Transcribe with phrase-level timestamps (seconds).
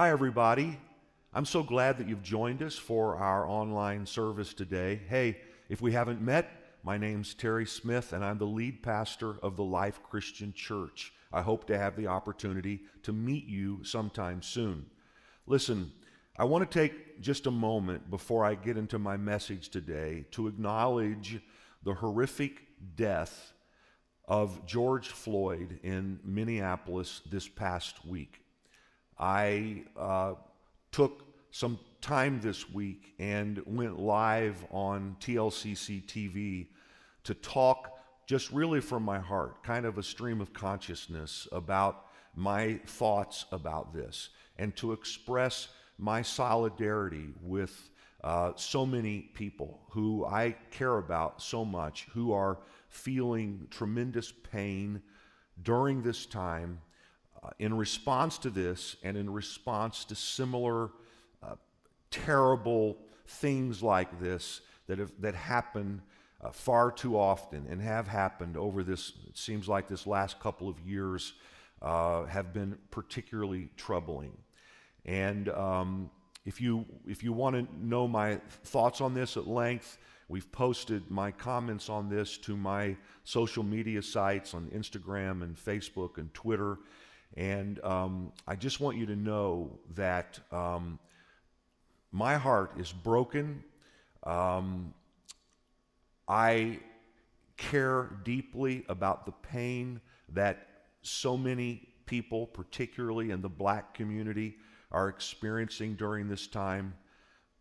[0.00, 0.78] Hi, everybody.
[1.34, 4.98] I'm so glad that you've joined us for our online service today.
[5.10, 5.36] Hey,
[5.68, 6.50] if we haven't met,
[6.82, 11.12] my name's Terry Smith, and I'm the lead pastor of the Life Christian Church.
[11.34, 14.86] I hope to have the opportunity to meet you sometime soon.
[15.46, 15.92] Listen,
[16.34, 20.48] I want to take just a moment before I get into my message today to
[20.48, 21.42] acknowledge
[21.84, 22.62] the horrific
[22.96, 23.52] death
[24.26, 28.40] of George Floyd in Minneapolis this past week.
[29.20, 30.34] I uh,
[30.92, 36.68] took some time this week and went live on TLCC TV
[37.24, 42.80] to talk just really from my heart, kind of a stream of consciousness about my
[42.86, 45.68] thoughts about this, and to express
[45.98, 47.90] my solidarity with
[48.24, 55.02] uh, so many people who I care about so much, who are feeling tremendous pain
[55.62, 56.80] during this time.
[57.42, 60.90] Uh, in response to this, and in response to similar
[61.42, 61.54] uh,
[62.10, 66.02] terrible things like this that, have, that happen
[66.42, 70.68] uh, far too often and have happened over this, it seems like this last couple
[70.68, 71.32] of years,
[71.82, 74.36] uh, have been particularly troubling.
[75.06, 76.10] And um,
[76.44, 81.10] if you, if you want to know my thoughts on this at length, we've posted
[81.10, 86.78] my comments on this to my social media sites on Instagram and Facebook and Twitter.
[87.36, 90.98] And um, I just want you to know that um,
[92.12, 93.62] my heart is broken.
[94.24, 94.94] Um,
[96.26, 96.80] I
[97.56, 100.00] care deeply about the pain
[100.30, 100.66] that
[101.02, 104.56] so many people, particularly in the black community,
[104.90, 106.94] are experiencing during this time.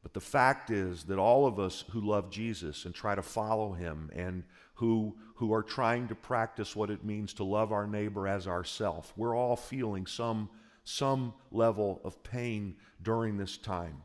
[0.02, 3.74] But the fact is that all of us who love Jesus and try to follow
[3.74, 4.44] him and
[4.80, 9.12] who, who are trying to practice what it means to love our neighbor as ourself,
[9.18, 10.50] we're all feeling some,
[10.86, 14.02] some level of pain during this time.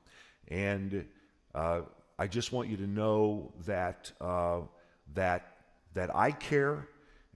[0.48, 1.06] And
[1.54, 1.82] uh,
[2.18, 4.62] I just want you to know that, uh,
[5.14, 5.58] that,
[5.94, 6.88] that I care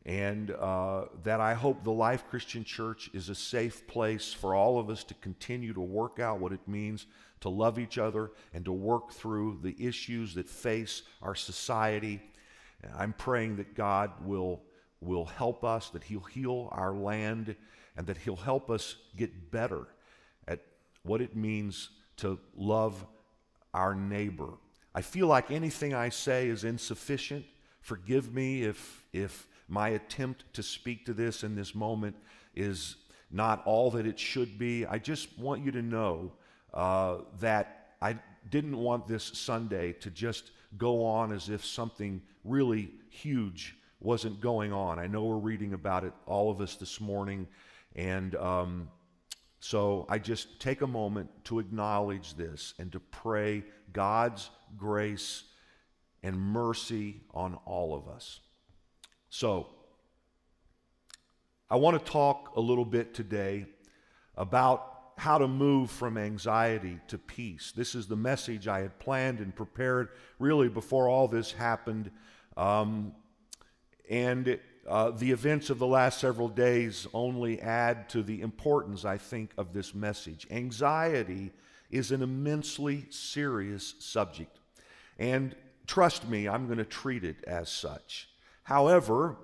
[0.05, 4.81] and uh, that I hope the Life Christian Church is a safe place for all
[4.81, 7.07] of us to continue to work out what it means
[7.41, 12.21] to love each other and to work through the issues that face our society.
[12.97, 14.63] I'm praying that God will,
[15.01, 17.57] will help us, that He'll heal our land,
[17.97, 19.87] and that He'll help us get better
[20.47, 20.61] at
[21.03, 23.05] what it means to love
[23.75, 24.55] our neighbor.
[24.95, 27.45] I feel like anything I say is insufficient.
[27.81, 32.17] Forgive me if, if my attempt to speak to this in this moment
[32.55, 32.97] is
[33.31, 34.87] not all that it should be.
[34.87, 36.33] I just want you to know
[36.73, 38.17] uh, that I
[38.51, 44.73] didn't want this Sunday to just go on as if something really huge wasn't going
[44.73, 44.99] on.
[44.99, 47.47] I know we're reading about it, all of us this morning,
[47.97, 48.89] and um,
[49.61, 55.45] so I just take a moment to acknowledge this and to pray God's grace
[56.23, 58.41] and mercy on all of us.
[59.31, 59.69] So,
[61.71, 63.67] I want to talk a little bit today
[64.37, 67.73] about how to move from anxiety to peace.
[67.75, 72.13] This is the message I had planned and prepared really before all this happened.
[72.57, 73.13] Um,
[74.09, 79.19] and uh, the events of the last several days only add to the importance, I
[79.19, 80.47] think, of this message.
[80.53, 81.51] Anxiety
[81.91, 84.61] is an immensely serious subject.
[85.19, 85.57] And
[85.89, 88.29] trust me, I'm going to treat it as such.
[88.63, 89.37] However,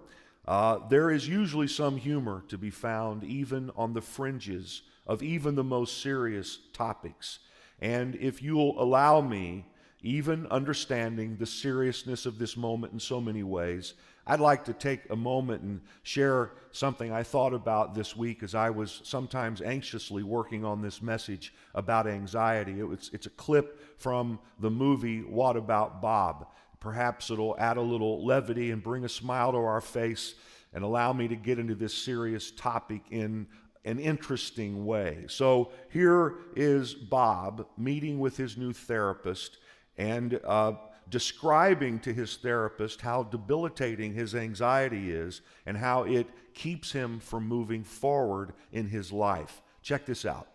[0.47, 5.55] uh, there is usually some humor to be found even on the fringes of even
[5.55, 7.41] the most serious topics.
[7.81, 9.67] And if you'll allow me,
[10.03, 13.95] even understanding the seriousness of this moment in so many ways,
[14.27, 18.55] I'd like to take a moment and share something I thought about this week as
[18.55, 22.81] I was sometimes anxiously working on this message about anxiety.
[22.81, 26.49] It's a clip from the movie What About Bob?
[26.81, 30.35] Perhaps it'll add a little levity and bring a smile to our face
[30.73, 33.47] and allow me to get into this serious topic in
[33.85, 35.25] an interesting way.
[35.29, 39.59] So here is Bob meeting with his new therapist
[39.99, 40.73] and uh,
[41.11, 47.47] describing to his therapist how debilitating his anxiety is and how it keeps him from
[47.47, 49.61] moving forward in his life.
[49.83, 50.49] Check this out.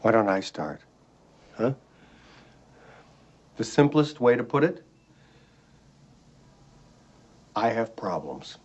[0.00, 0.82] Why don't I start?
[1.56, 1.74] Huh?
[3.56, 4.84] The simplest way to put it
[7.56, 8.58] I have problems.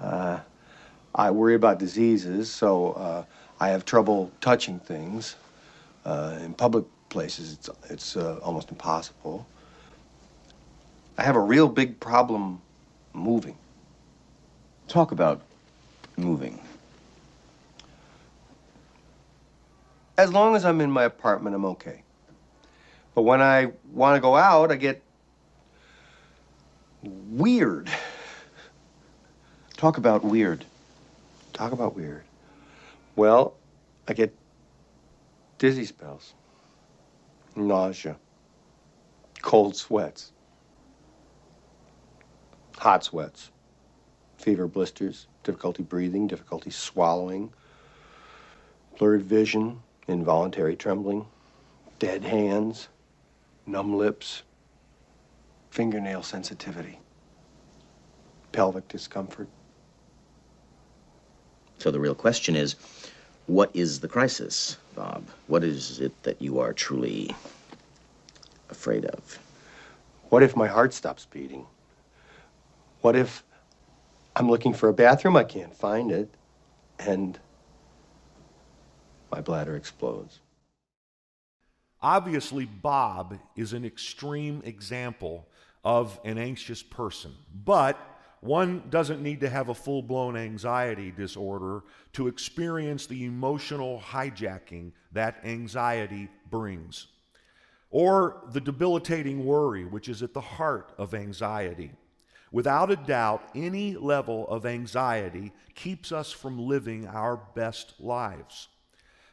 [0.00, 0.40] Uh,
[1.14, 3.24] I worry about diseases, so uh,
[3.60, 5.36] I have trouble touching things.
[6.04, 9.46] Uh, in public places, it's, it's uh, almost impossible.
[11.16, 12.62] I have a real big problem
[13.12, 13.56] moving.
[14.86, 15.42] Talk about
[16.16, 16.60] moving.
[20.16, 22.02] As long as I'm in my apartment, I'm okay.
[23.14, 25.02] But when I want to go out, I get
[27.02, 27.90] weird.
[29.78, 30.64] Talk about weird.
[31.52, 32.24] Talk about weird.
[33.14, 33.54] Well,
[34.08, 34.34] I get
[35.58, 36.34] dizzy spells,
[37.54, 38.16] nausea,
[39.40, 40.32] cold sweats,
[42.76, 43.52] hot sweats,
[44.36, 47.52] fever blisters, difficulty breathing, difficulty swallowing,
[48.98, 51.24] blurred vision, involuntary trembling,
[52.00, 52.88] dead hands,
[53.64, 54.42] numb lips,
[55.70, 56.98] fingernail sensitivity,
[58.50, 59.46] pelvic discomfort.
[61.78, 62.76] So the real question is
[63.46, 65.24] what is the crisis, Bob?
[65.46, 67.34] What is it that you are truly
[68.68, 69.38] afraid of?
[70.28, 71.66] What if my heart stops beating?
[73.00, 73.42] What if
[74.36, 76.34] I'm looking for a bathroom, I can't find it,
[76.98, 77.38] and
[79.30, 80.40] my bladder explodes?
[82.02, 85.48] Obviously, Bob is an extreme example
[85.82, 87.34] of an anxious person,
[87.64, 87.98] but
[88.40, 91.82] one doesn't need to have a full blown anxiety disorder
[92.12, 97.08] to experience the emotional hijacking that anxiety brings,
[97.90, 101.90] or the debilitating worry, which is at the heart of anxiety.
[102.50, 108.68] Without a doubt, any level of anxiety keeps us from living our best lives.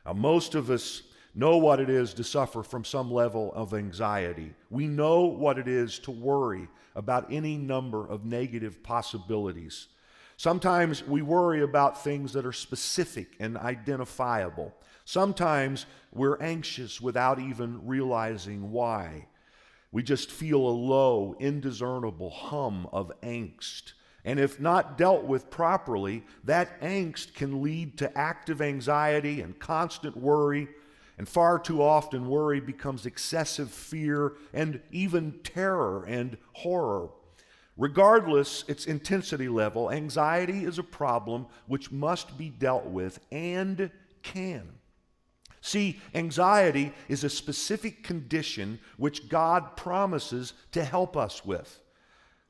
[0.06, 1.04] Now, most of us
[1.34, 4.54] know what it is to suffer from some level of anxiety.
[4.70, 9.88] We know what it is to worry about any number of negative possibilities.
[10.38, 14.74] Sometimes we worry about things that are specific and identifiable.
[15.06, 19.28] Sometimes we're anxious without even realizing why.
[19.92, 23.94] We just feel a low, indiscernible hum of angst.
[24.26, 30.18] And if not dealt with properly, that angst can lead to active anxiety and constant
[30.18, 30.68] worry.
[31.18, 37.10] And far too often, worry becomes excessive fear and even terror and horror.
[37.78, 43.92] Regardless its intensity level, anxiety is a problem which must be dealt with and
[44.24, 44.74] can.
[45.62, 51.80] See, anxiety is a specific condition which God promises to help us with.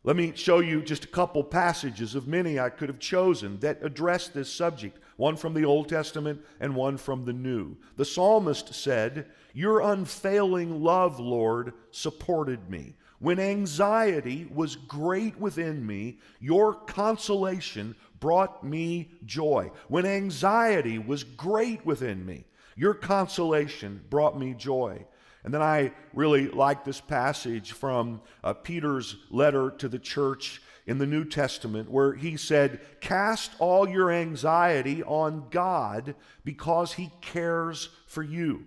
[0.04, 3.84] Let me show you just a couple passages of many I could have chosen that
[3.84, 7.78] address this subject, one from the Old Testament and one from the New.
[7.96, 12.96] The psalmist said, Your unfailing love, Lord, supported me.
[13.20, 19.72] When anxiety was great within me, your consolation brought me joy.
[19.88, 22.46] When anxiety was great within me,
[22.76, 25.06] your consolation brought me joy.
[25.46, 30.98] And then I really like this passage from uh, Peter's letter to the church in
[30.98, 37.90] the New Testament where he said, Cast all your anxiety on God because he cares
[38.08, 38.66] for you.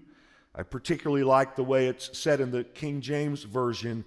[0.54, 4.04] I particularly like the way it's said in the King James Version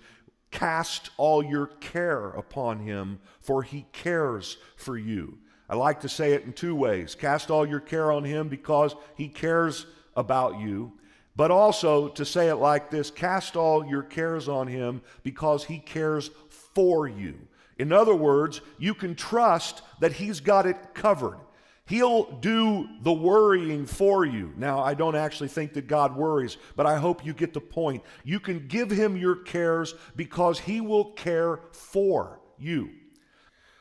[0.52, 5.38] Cast all your care upon him, for he cares for you.
[5.70, 8.94] I like to say it in two ways cast all your care on him because
[9.16, 9.86] he cares
[10.18, 10.92] about you,
[11.38, 15.80] but also to say it like this cast all your cares on him because he
[15.80, 16.30] cares
[16.76, 17.48] for you.
[17.82, 21.40] In other words, you can trust that he's got it covered.
[21.88, 24.54] He'll do the worrying for you.
[24.56, 28.04] Now, I don't actually think that God worries, but I hope you get the point.
[28.24, 32.92] You can give him your cares because he will care for you.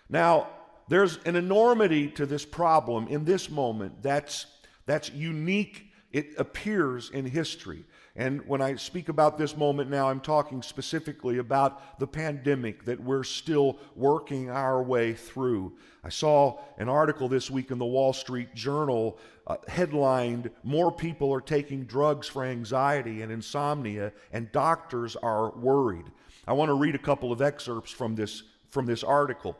[0.08, 0.48] Now,
[0.88, 4.46] there's an enormity to this problem in this moment that's,
[4.86, 5.92] that's unique.
[6.10, 7.84] It appears in history.
[8.16, 13.00] And when I speak about this moment now, I'm talking specifically about the pandemic that
[13.00, 15.74] we're still working our way through.
[16.02, 21.32] I saw an article this week in the Wall Street Journal uh, headlined More people
[21.32, 26.06] are taking drugs for anxiety and insomnia, and doctors are worried.
[26.46, 29.56] I want to read a couple of excerpts from this, from this article.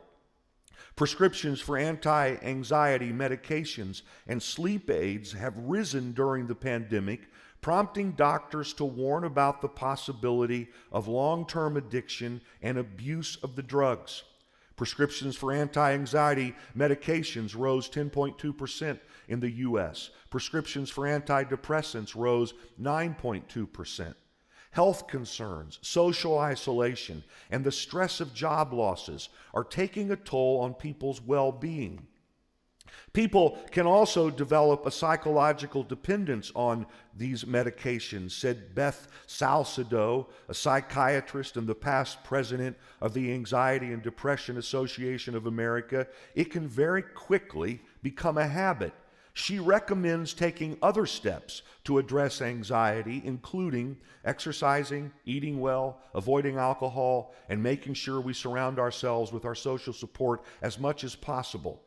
[0.95, 7.29] Prescriptions for anti anxiety medications and sleep aids have risen during the pandemic,
[7.61, 13.63] prompting doctors to warn about the possibility of long term addiction and abuse of the
[13.63, 14.23] drugs.
[14.75, 20.09] Prescriptions for anti anxiety medications rose 10.2% in the U.S.
[20.31, 24.15] Prescriptions for antidepressants rose 9.2%.
[24.71, 30.73] Health concerns, social isolation, and the stress of job losses are taking a toll on
[30.73, 32.07] people's well being.
[33.13, 36.85] People can also develop a psychological dependence on
[37.17, 44.01] these medications, said Beth Salcedo, a psychiatrist and the past president of the Anxiety and
[44.01, 46.07] Depression Association of America.
[46.35, 48.93] It can very quickly become a habit.
[49.33, 57.63] She recommends taking other steps to address anxiety, including exercising, eating well, avoiding alcohol, and
[57.63, 61.81] making sure we surround ourselves with our social support as much as possible.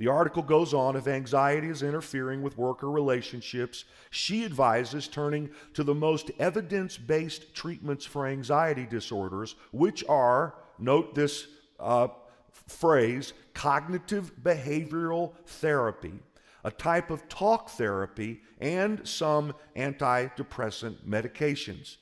[0.00, 5.50] The article goes on if anxiety is interfering with work or relationships, she advises turning
[5.74, 12.08] to the most evidence based treatments for anxiety disorders, which are, note this uh,
[12.66, 16.14] phrase, cognitive behavioral therapy,
[16.64, 21.98] a type of talk therapy, and some antidepressant medications.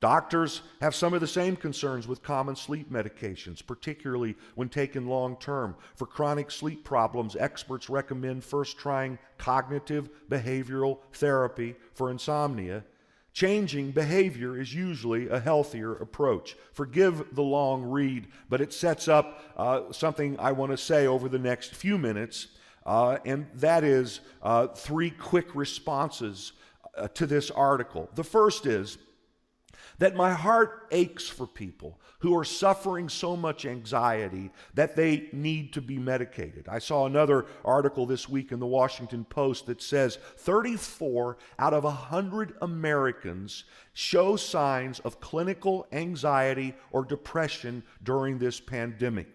[0.00, 5.36] Doctors have some of the same concerns with common sleep medications, particularly when taken long
[5.36, 5.74] term.
[5.94, 12.84] For chronic sleep problems, experts recommend first trying cognitive behavioral therapy for insomnia.
[13.32, 16.56] Changing behavior is usually a healthier approach.
[16.72, 21.28] Forgive the long read, but it sets up uh, something I want to say over
[21.28, 22.48] the next few minutes,
[22.84, 26.52] uh, and that is uh, three quick responses
[26.96, 28.08] uh, to this article.
[28.14, 28.96] The first is,
[29.98, 35.72] that my heart aches for people who are suffering so much anxiety that they need
[35.72, 36.66] to be medicated.
[36.68, 41.84] I saw another article this week in the Washington Post that says 34 out of
[41.84, 49.28] 100 Americans show signs of clinical anxiety or depression during this pandemic.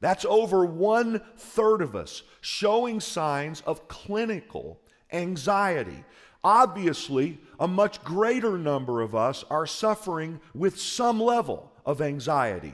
[0.00, 4.80] That's over one third of us showing signs of clinical
[5.12, 6.04] anxiety.
[6.48, 12.72] Obviously, a much greater number of us are suffering with some level of anxiety.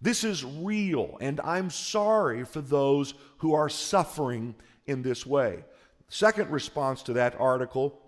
[0.00, 4.54] This is real, and I'm sorry for those who are suffering
[4.86, 5.64] in this way.
[6.08, 8.00] Second response to that article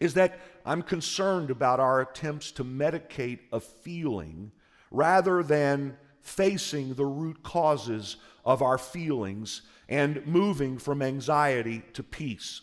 [0.00, 4.50] is that I'm concerned about our attempts to medicate a feeling
[4.90, 12.62] rather than facing the root causes of our feelings and moving from anxiety to peace.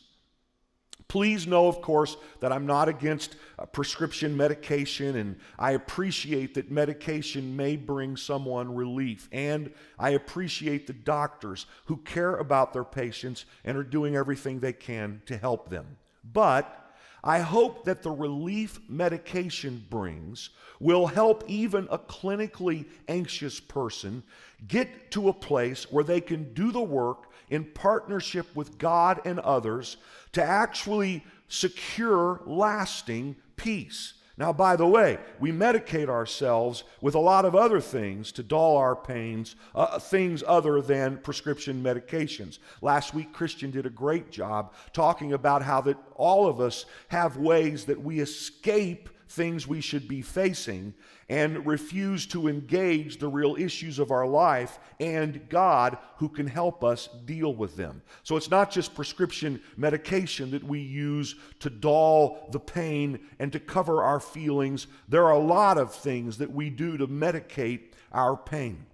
[1.08, 6.70] Please know, of course, that I'm not against uh, prescription medication, and I appreciate that
[6.70, 9.30] medication may bring someone relief.
[9.32, 14.74] And I appreciate the doctors who care about their patients and are doing everything they
[14.74, 15.98] can to help them.
[16.34, 16.87] But
[17.28, 24.24] I hope that the relief medication brings will help even a clinically anxious person
[24.66, 29.40] get to a place where they can do the work in partnership with God and
[29.40, 29.98] others
[30.32, 34.14] to actually secure lasting peace.
[34.38, 38.78] Now, by the way, we medicate ourselves with a lot of other things to dull
[38.78, 42.60] our pains, uh, things other than prescription medications.
[42.84, 47.38] Last week, Christian did a great job talking about how that all of us have
[47.38, 50.94] ways that we escape things we should be facing
[51.30, 56.84] and refuse to engage the real issues of our life and God who can help
[56.84, 58.02] us deal with them.
[58.24, 63.60] So it's not just prescription medication that we use to dull the pain and to
[63.60, 64.88] cover our feelings.
[65.08, 68.86] There are a lot of things that we do to medicate our pain.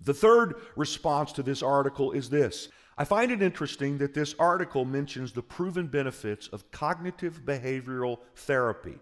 [0.00, 2.68] The third response to this article is this.
[2.96, 8.98] I find it interesting that this article mentions the proven benefits of cognitive behavioral therapy.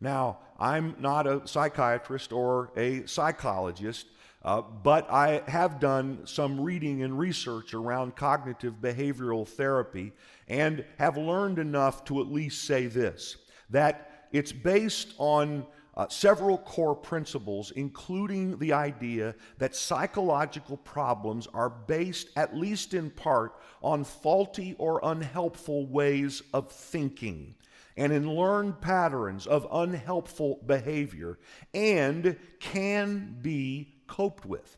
[0.00, 4.06] Now, I'm not a psychiatrist or a psychologist,
[4.44, 10.12] uh, but I have done some reading and research around cognitive behavioral therapy
[10.48, 13.36] and have learned enough to at least say this
[13.70, 21.70] that it's based on uh, several core principles, including the idea that psychological problems are
[21.70, 27.54] based, at least in part, on faulty or unhelpful ways of thinking
[27.96, 31.38] and in learned patterns of unhelpful behavior
[31.72, 34.76] and can be coped with.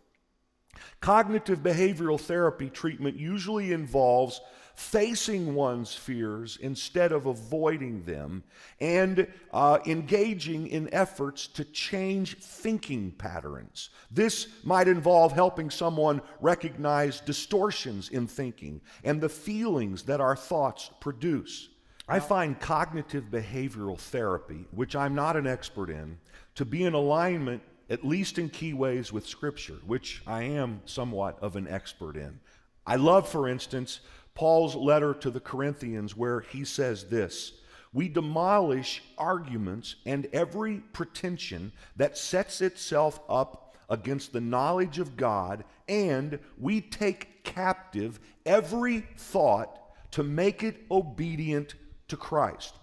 [1.00, 4.40] Cognitive behavioral therapy treatment usually involves
[4.78, 8.44] facing one's fears instead of avoiding them
[8.80, 13.90] and uh, engaging in efforts to change thinking patterns.
[14.08, 20.90] This might involve helping someone recognize distortions in thinking and the feelings that our thoughts
[21.00, 21.68] produce.
[22.10, 26.18] I find cognitive behavioral therapy, which I'm not an expert in,
[26.54, 31.38] to be in alignment, at least in key ways, with Scripture, which I am somewhat
[31.42, 32.40] of an expert in.
[32.86, 34.00] I love, for instance,
[34.34, 37.52] Paul's letter to the Corinthians, where he says this
[37.92, 45.62] We demolish arguments and every pretension that sets itself up against the knowledge of God,
[45.86, 49.78] and we take captive every thought
[50.12, 51.74] to make it obedient
[52.08, 52.74] to Christ.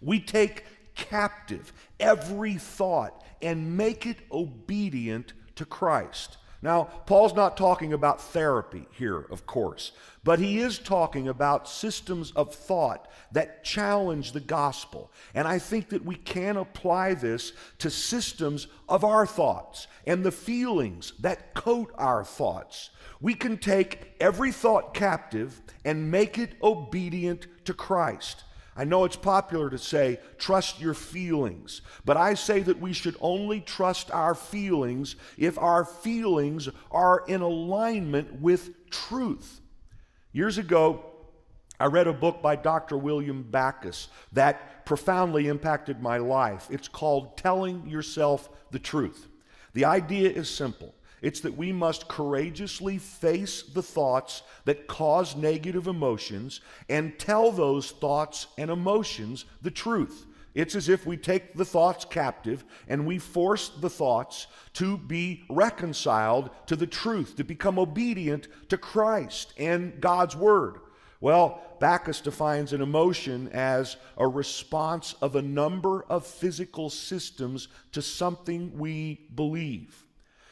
[0.00, 0.64] We take
[0.94, 6.38] captive every thought and make it obedient to Christ.
[6.62, 9.92] Now, Paul's not talking about therapy here, of course,
[10.24, 15.12] but he is talking about systems of thought that challenge the gospel.
[15.34, 20.32] And I think that we can apply this to systems of our thoughts and the
[20.32, 22.90] feelings that coat our thoughts.
[23.20, 28.44] We can take every thought captive and make it obedient to Christ.
[28.76, 33.16] I know it's popular to say, trust your feelings, but I say that we should
[33.20, 39.60] only trust our feelings if our feelings are in alignment with truth.
[40.32, 41.06] Years ago,
[41.80, 42.98] I read a book by Dr.
[42.98, 46.68] William Backus that profoundly impacted my life.
[46.70, 49.26] It's called Telling Yourself the Truth.
[49.72, 50.94] The idea is simple
[51.26, 57.90] it's that we must courageously face the thoughts that cause negative emotions and tell those
[57.90, 60.24] thoughts and emotions the truth.
[60.54, 65.42] It's as if we take the thoughts captive and we force the thoughts to be
[65.50, 70.76] reconciled to the truth, to become obedient to Christ and God's Word.
[71.20, 78.00] Well, Backus defines an emotion as a response of a number of physical systems to
[78.00, 80.05] something we believe.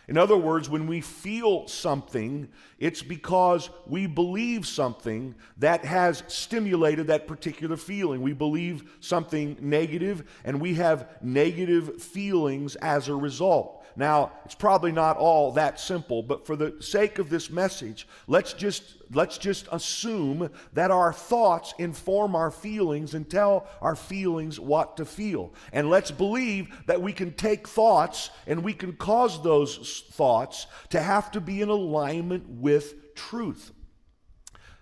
[0.07, 7.07] In other words, when we feel something, it's because we believe something that has stimulated
[7.07, 8.21] that particular feeling.
[8.21, 13.84] We believe something negative, and we have negative feelings as a result.
[13.97, 18.53] Now, it's probably not all that simple, but for the sake of this message, let's
[18.53, 18.83] just
[19.13, 25.05] let's just assume that our thoughts inform our feelings and tell our feelings what to
[25.05, 25.55] feel.
[25.73, 31.01] And let's believe that we can take thoughts and we can cause those thoughts to
[31.01, 33.73] have to be in alignment with truth.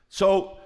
[0.08, 0.58] So,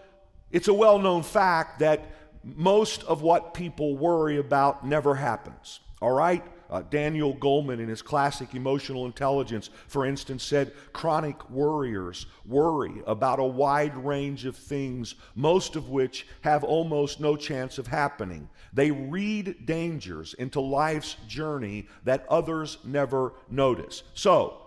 [0.52, 2.12] it's a well-known fact that
[2.44, 5.80] most of what people worry about never happens.
[6.00, 6.44] All right?
[6.70, 13.38] Uh, Daniel Goleman, in his classic Emotional Intelligence, for instance, said chronic worriers worry about
[13.38, 18.48] a wide range of things, most of which have almost no chance of happening.
[18.72, 24.02] They read dangers into life's journey that others never notice.
[24.14, 24.62] So,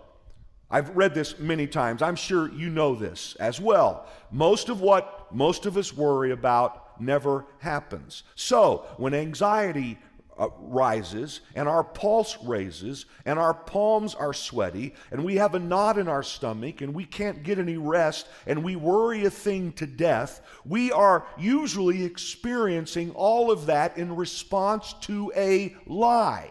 [0.70, 2.00] I've read this many times.
[2.00, 4.06] I'm sure you know this as well.
[4.30, 8.22] Most of what most of us worry about never happens.
[8.34, 9.98] So, when anxiety
[10.40, 15.58] uh, rises and our pulse raises and our palms are sweaty and we have a
[15.58, 19.70] knot in our stomach and we can't get any rest and we worry a thing
[19.72, 26.50] to death, we are usually experiencing all of that in response to a lie.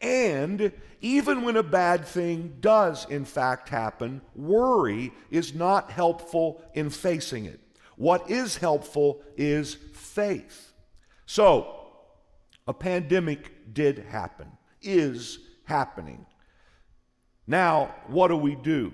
[0.00, 6.88] And even when a bad thing does, in fact, happen, worry is not helpful in
[6.88, 7.60] facing it.
[7.96, 10.72] What is helpful is faith.
[11.26, 11.81] So,
[12.66, 16.26] a pandemic did happen, is happening.
[17.46, 18.92] Now, what do we do?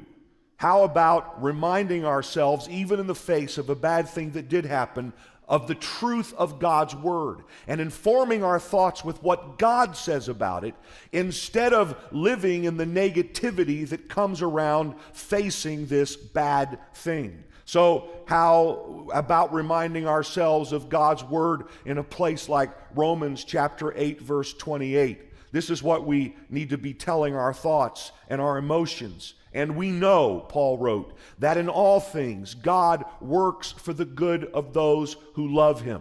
[0.57, 5.13] How about reminding ourselves, even in the face of a bad thing that did happen,
[5.49, 10.63] of the truth of God's Word and informing our thoughts with what God says about
[10.63, 10.75] it
[11.11, 17.45] instead of living in the negativity that comes around facing this bad thing?
[17.69, 24.23] So, how about reminding ourselves of God's word in a place like Romans chapter 8,
[24.23, 25.53] verse 28?
[25.53, 29.35] This is what we need to be telling our thoughts and our emotions.
[29.53, 34.73] And we know, Paul wrote, that in all things God works for the good of
[34.73, 36.01] those who love him.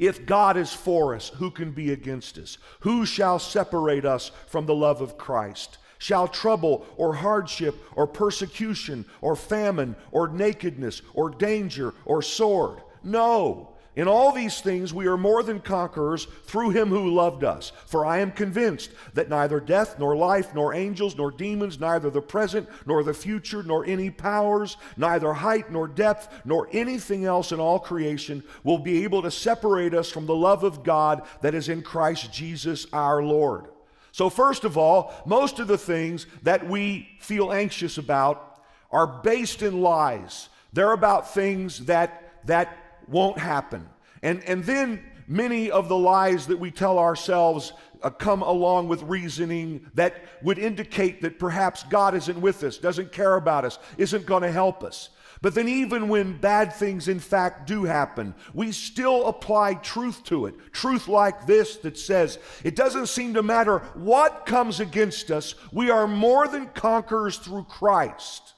[0.00, 2.58] If God is for us, who can be against us?
[2.80, 5.78] Who shall separate us from the love of Christ?
[6.04, 12.82] Shall trouble or hardship or persecution or famine or nakedness or danger or sword?
[13.02, 13.70] No.
[13.96, 17.72] In all these things we are more than conquerors through him who loved us.
[17.86, 22.20] For I am convinced that neither death, nor life, nor angels, nor demons, neither the
[22.20, 27.60] present, nor the future, nor any powers, neither height, nor depth, nor anything else in
[27.60, 31.70] all creation will be able to separate us from the love of God that is
[31.70, 33.68] in Christ Jesus our Lord.
[34.14, 38.60] So, first of all, most of the things that we feel anxious about
[38.92, 40.50] are based in lies.
[40.72, 43.88] They're about things that, that won't happen.
[44.22, 47.72] And, and then many of the lies that we tell ourselves
[48.04, 53.10] uh, come along with reasoning that would indicate that perhaps God isn't with us, doesn't
[53.10, 55.08] care about us, isn't going to help us.
[55.42, 60.46] But then, even when bad things in fact do happen, we still apply truth to
[60.46, 60.54] it.
[60.72, 65.90] Truth like this that says, it doesn't seem to matter what comes against us, we
[65.90, 68.54] are more than conquerors through Christ.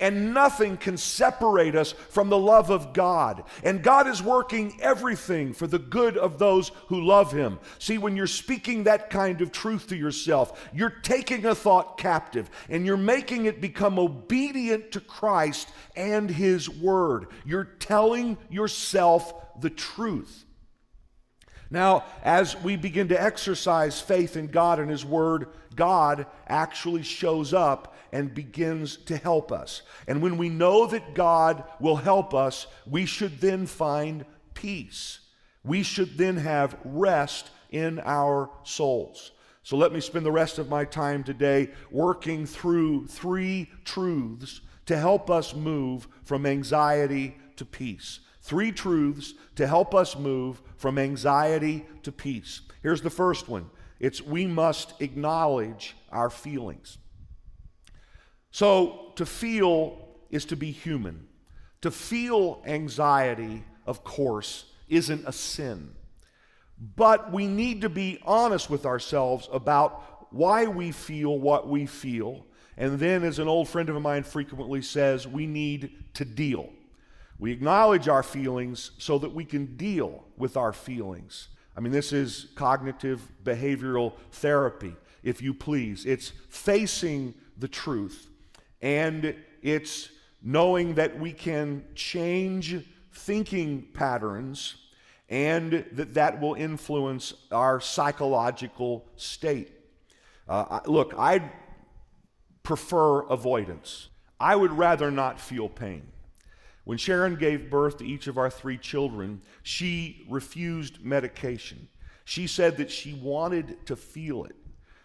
[0.00, 3.44] And nothing can separate us from the love of God.
[3.62, 7.58] And God is working everything for the good of those who love Him.
[7.78, 12.50] See, when you're speaking that kind of truth to yourself, you're taking a thought captive
[12.68, 17.26] and you're making it become obedient to Christ and His Word.
[17.44, 20.44] You're telling yourself the truth.
[21.70, 27.52] Now, as we begin to exercise faith in God and His Word, God actually shows
[27.52, 29.82] up and begins to help us.
[30.06, 34.24] And when we know that God will help us, we should then find
[34.54, 35.18] peace.
[35.64, 39.32] We should then have rest in our souls.
[39.64, 44.96] So let me spend the rest of my time today working through three truths to
[44.96, 48.20] help us move from anxiety to peace.
[48.42, 52.60] Three truths to help us move from anxiety to peace.
[52.80, 56.98] Here's the first one it's we must acknowledge our feelings.
[58.54, 59.98] So, to feel
[60.30, 61.26] is to be human.
[61.80, 65.92] To feel anxiety, of course, isn't a sin.
[66.78, 72.46] But we need to be honest with ourselves about why we feel what we feel.
[72.76, 76.70] And then, as an old friend of mine frequently says, we need to deal.
[77.40, 81.48] We acknowledge our feelings so that we can deal with our feelings.
[81.76, 86.06] I mean, this is cognitive behavioral therapy, if you please.
[86.06, 88.28] It's facing the truth,
[88.84, 90.10] and it's
[90.42, 92.76] knowing that we can change
[93.14, 94.76] thinking patterns
[95.30, 99.72] and that that will influence our psychological state.
[100.46, 101.50] Uh, look, I
[102.62, 104.10] prefer avoidance.
[104.38, 106.02] I would rather not feel pain.
[106.84, 111.88] When Sharon gave birth to each of our three children, she refused medication.
[112.26, 114.56] She said that she wanted to feel it.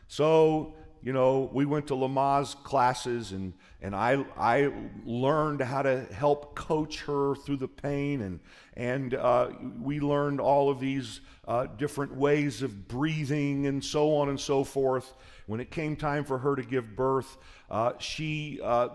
[0.09, 4.71] So, you know, we went to Lamaze classes and, and I, I
[5.05, 8.21] learned how to help coach her through the pain.
[8.21, 8.39] And,
[8.75, 14.29] and uh, we learned all of these uh, different ways of breathing and so on
[14.29, 15.13] and so forth.
[15.47, 17.37] When it came time for her to give birth,
[17.69, 18.89] uh, she uh,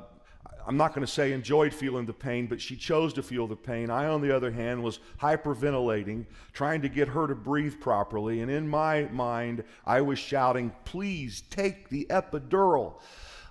[0.66, 3.56] I'm not going to say enjoyed feeling the pain, but she chose to feel the
[3.56, 3.90] pain.
[3.90, 8.40] I, on the other hand, was hyperventilating, trying to get her to breathe properly.
[8.40, 12.94] And in my mind, I was shouting, Please take the epidural.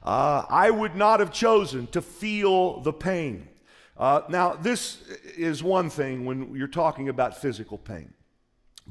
[0.02, 3.47] Uh, I would not have chosen to feel the pain.
[3.95, 5.04] Uh, now, this
[5.38, 8.13] is one thing when you're talking about physical pain.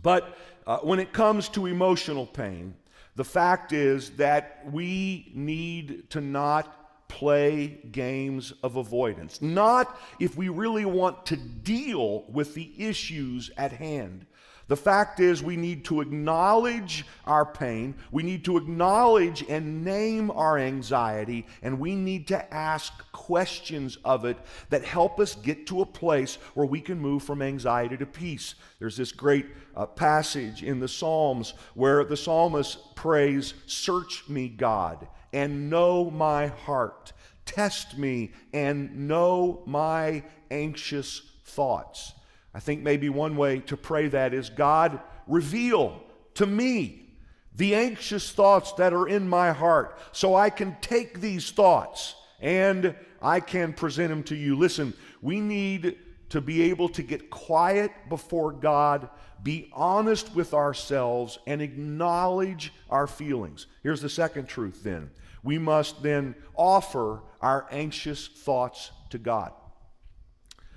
[0.00, 2.74] But uh, when it comes to emotional pain,
[3.14, 6.81] the fact is that we need to not
[7.12, 9.42] play games of avoidance.
[9.42, 14.24] Not if we really want to deal with the issues at hand.
[14.68, 20.30] The fact is, we need to acknowledge our pain, we need to acknowledge and name
[20.30, 24.38] our anxiety, and we need to ask questions of it
[24.70, 28.54] that help us get to a place where we can move from anxiety to peace.
[28.78, 29.46] There's this great
[29.76, 36.48] uh, passage in the Psalms where the psalmist prays, Search me, God and know my
[36.48, 37.12] heart.
[37.44, 42.12] Test me and know my anxious thoughts.
[42.54, 46.02] I think maybe one way to pray that is God, reveal
[46.34, 47.10] to me
[47.54, 52.94] the anxious thoughts that are in my heart so I can take these thoughts and
[53.20, 54.56] I can present them to you.
[54.56, 55.98] Listen, we need
[56.32, 59.10] to be able to get quiet before God,
[59.42, 63.66] be honest with ourselves, and acknowledge our feelings.
[63.82, 65.10] Here's the second truth then
[65.42, 69.52] we must then offer our anxious thoughts to God.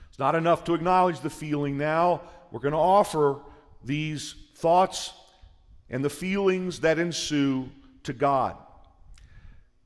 [0.10, 2.24] It's not enough to acknowledge the feeling now.
[2.52, 3.39] We're going to offer
[3.82, 5.13] these thoughts
[5.89, 7.70] and the feelings that ensue
[8.04, 8.58] to God.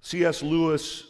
[0.01, 0.41] C.S.
[0.41, 1.03] Lewis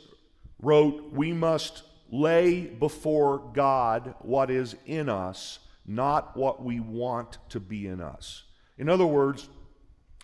[0.62, 7.60] wrote, We must lay before God what is in us, not what we want to
[7.60, 8.43] be in us.
[8.78, 9.50] In other words,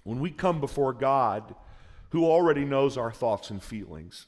[0.03, 1.55] when we come before God,
[2.09, 4.25] who already knows our thoughts and feelings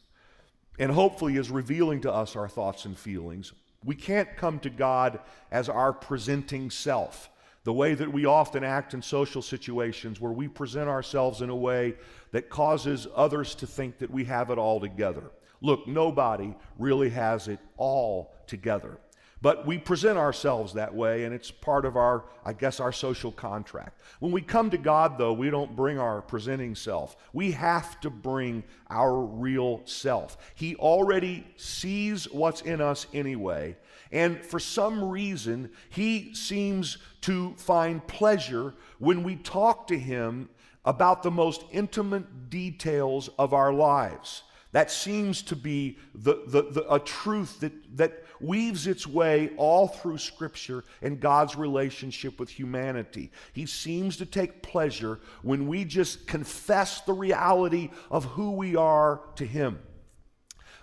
[0.80, 3.54] and hopefully is revealing to us our thoughts and feelings.
[3.84, 5.20] We can't come to God
[5.52, 7.30] as our presenting self,
[7.64, 11.56] the way that we often act in social situations where we present ourselves in a
[11.56, 11.96] way
[12.32, 15.32] that causes others to think that we have it all together.
[15.62, 19.00] Look, nobody really has it all together.
[19.40, 23.32] But we present ourselves that way, and it's part of our, I guess, our social
[23.32, 24.02] contract.
[24.20, 27.16] When we come to God, though, we don't bring our presenting self.
[27.34, 30.38] We have to bring our real self.
[30.56, 33.78] He already sees what's in us anyway,
[34.12, 40.50] and for some reason, He seems to find pleasure when we talk to Him
[40.84, 44.44] about the most intimate details of our lives.
[44.72, 49.88] That seems to be the, the, the, a truth that, that weaves its way all
[49.88, 53.32] through Scripture and God's relationship with humanity.
[53.54, 59.22] He seems to take pleasure when we just confess the reality of who we are
[59.36, 59.80] to Him.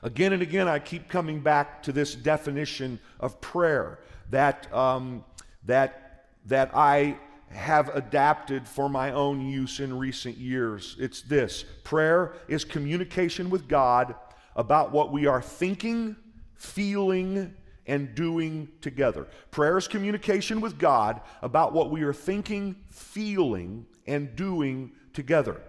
[0.02, 5.24] Again and again, I keep coming back to this definition of prayer that, um,
[5.64, 7.16] that, that I
[7.54, 10.96] have adapted for my own use in recent years.
[10.98, 14.14] It's this prayer is communication with God
[14.56, 16.16] about what we are thinking,
[16.54, 17.54] feeling,
[17.86, 19.26] and doing together.
[19.50, 25.60] Prayer is communication with God about what we are thinking, feeling, and doing together.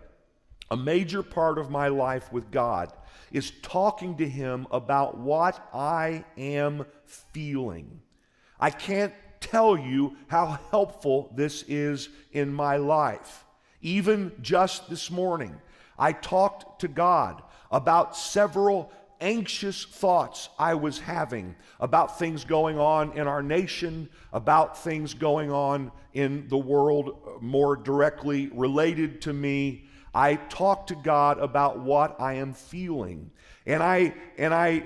[0.72, 2.92] A major part of my life with God
[3.32, 8.02] is talking to Him about what I am feeling.
[8.60, 9.14] I can't
[9.46, 13.44] tell you how helpful this is in my life.
[13.82, 15.56] Even just this morning,
[15.98, 23.14] I talked to God about several anxious thoughts I was having about things going on
[23.14, 29.34] in our nation, about things going on in the world uh, more directly related to
[29.34, 29.88] me.
[30.14, 33.32] I talked to God about what I am feeling.
[33.66, 34.86] And I and I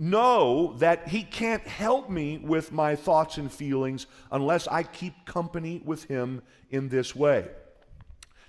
[0.00, 5.82] know that He can't help me with my thoughts and feelings unless I keep company
[5.84, 7.48] with Him in this way.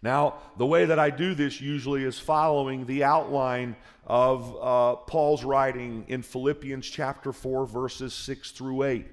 [0.01, 3.75] Now, the way that I do this usually is following the outline
[4.07, 9.05] of uh, Paul's writing in Philippians chapter 4, verses 6 through 8.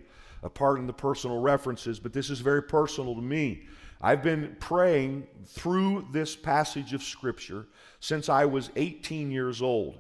[0.42, 3.66] Uh, pardon the personal references, but this is very personal to me.
[4.01, 7.66] I've been praying through this passage of Scripture
[8.01, 9.98] since I was 18 years old.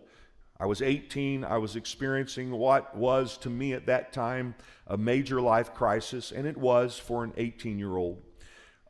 [0.60, 1.44] I was 18.
[1.44, 4.54] I was experiencing what was to me at that time
[4.86, 8.22] a major life crisis, and it was for an 18 year old.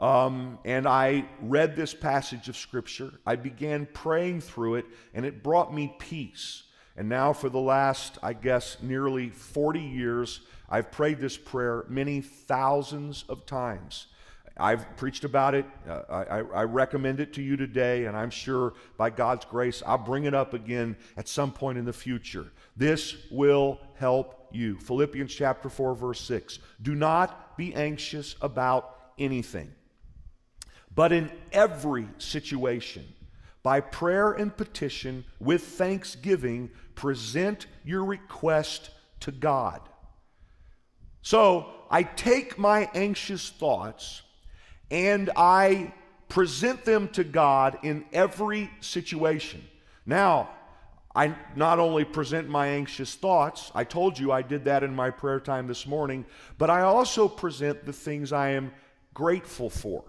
[0.01, 3.13] Um, and I read this passage of Scripture.
[3.27, 6.63] I began praying through it, and it brought me peace.
[6.97, 12.21] And now, for the last, I guess, nearly 40 years, I've prayed this prayer many
[12.21, 14.07] thousands of times.
[14.59, 15.67] I've preached about it.
[15.89, 19.99] Uh, I, I, recommend it to you today, and I'm sure by God's grace, I'll
[19.99, 22.47] bring it up again at some point in the future.
[22.77, 24.77] This will help you.
[24.79, 26.59] Philippians chapter 4, verse 6.
[26.83, 29.71] Do not be anxious about anything,
[30.93, 33.05] but in every situation,
[33.63, 38.91] by prayer and petition, with thanksgiving, present your request
[39.21, 39.81] to God.
[41.23, 44.23] So I take my anxious thoughts
[44.91, 45.93] and I
[46.29, 49.65] present them to God in every situation.
[50.07, 50.51] Now,
[51.15, 55.11] I not only present my anxious thoughts, I told you I did that in my
[55.11, 56.25] prayer time this morning,
[56.59, 58.73] but I also present the things I am
[59.15, 60.05] grateful for.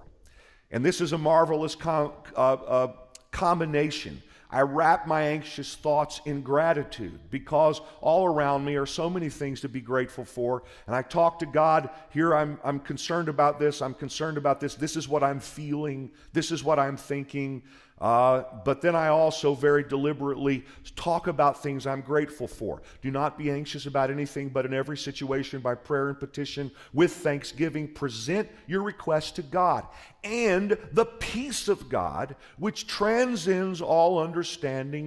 [0.71, 2.93] And this is a marvelous com- uh, uh,
[3.31, 9.29] combination I wrap my anxious thoughts in gratitude because all around me are so many
[9.29, 10.63] things to be grateful for.
[10.87, 14.73] And I talk to God, here I'm, I'm concerned about this, I'm concerned about this,
[14.73, 17.61] this is what I'm feeling, this is what I'm thinking.
[18.01, 20.63] Uh, but then I also very deliberately
[20.95, 22.81] talk about things I'm grateful for.
[23.01, 27.11] Do not be anxious about anything, but in every situation, by prayer and petition, with
[27.11, 29.85] thanksgiving, present your request to God.
[30.23, 34.38] And the peace of God, which transcends all understanding,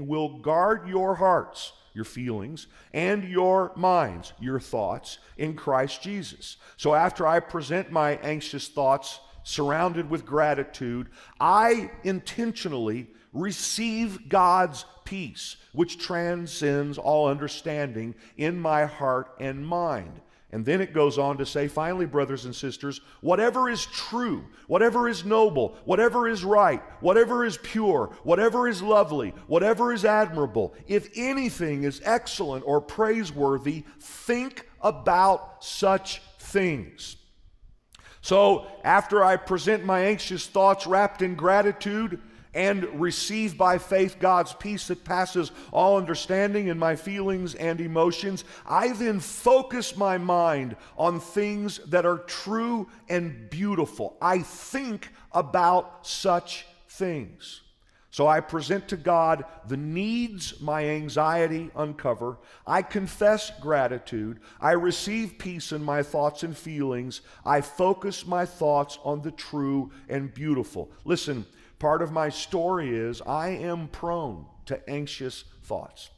[0.07, 6.57] will guard your hearts your feelings, and your minds, your thoughts in Christ Jesus.
[6.77, 15.57] So after I present my anxious thoughts surrounded with gratitude, I intentionally receive God's peace,
[15.73, 20.22] which transcends all understanding in my heart and mind.
[20.53, 25.09] And then it goes on to say, finally, brothers and sisters, whatever is true, whatever
[25.09, 31.09] is noble, whatever is right, whatever is pure, whatever is lovely, whatever is admirable, if
[31.17, 37.17] anything is excellent or praiseworthy, think about such things.
[38.21, 42.21] So, after I present my anxious thoughts wrapped in gratitude
[42.55, 48.45] and receive by faith God's peace that passes all understanding in my feelings and emotions,
[48.67, 54.17] I then focus my mind on things that are true and beautiful.
[54.21, 57.62] I think about such things.
[58.11, 62.37] So I present to God the needs my anxiety uncover.
[62.67, 64.41] I confess gratitude.
[64.61, 67.23] I receive peace in my thoughts and feelings.
[67.43, 70.91] I focus my thoughts on the true and beautiful.
[71.07, 71.47] Listen,
[71.83, 76.11] part of my story is I am prone to anxious thoughts.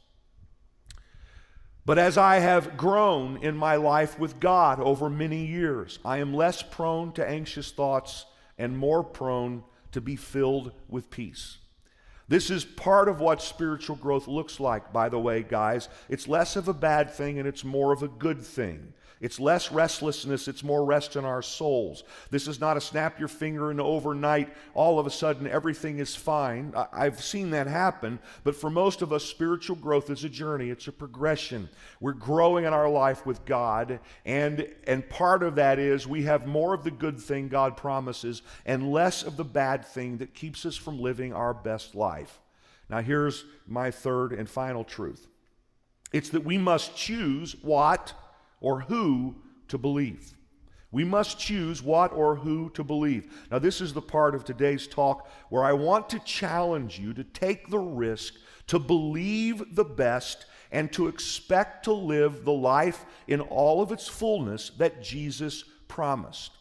[1.87, 6.35] But as I have grown in my life with God over many years, I am
[6.35, 8.27] less prone to anxious thoughts
[8.59, 11.57] and more prone to be filled with peace.
[12.27, 15.89] This is part of what spiritual growth looks like, by the way, guys.
[16.09, 18.93] It's less of a bad thing and it's more of a good thing.
[19.25, 22.03] It's less restlessness, it's more rest in our souls.
[22.29, 26.15] This is not a snap your finger and overnight, all of a sudden everything is
[26.15, 26.71] fine.
[26.75, 30.69] I- have seen that happen, but for most of us, spiritual growth is a journey,
[30.69, 31.69] it's a progression.
[31.99, 36.45] We're growing in our life with God, and, and part of that is we have
[36.45, 40.67] more of the good thing God promises and less of the bad thing that keeps
[40.67, 42.39] us from living our best life.
[42.91, 45.25] Now, here's my third and final truth
[46.13, 48.13] it's that we must choose what
[48.65, 49.35] or who
[49.67, 50.33] to believe.
[50.91, 53.31] We must choose what or who to believe.
[53.51, 57.23] Now, this is the part of today's talk where I want to challenge you to
[57.23, 58.33] take the risk
[58.65, 64.07] to believe the best and to expect to live the life in all of its
[64.07, 66.51] fullness that Jesus promised.